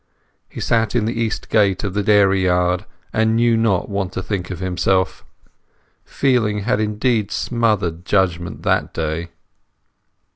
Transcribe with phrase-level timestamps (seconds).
[0.49, 4.23] He sat on the east gate of the dairy yard, and knew not what to
[4.23, 5.23] think of himself.
[6.03, 9.29] Feeling had indeed smothered judgement that day.